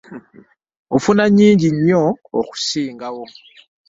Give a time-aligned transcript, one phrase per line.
[0.95, 2.03] Ofuna nnyingi nnyo
[2.39, 3.07] okunsinga.